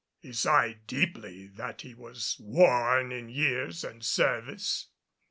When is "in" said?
3.11-3.29